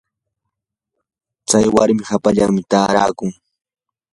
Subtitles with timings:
[1.47, 3.31] tsay warmi hapallanmi taarakun.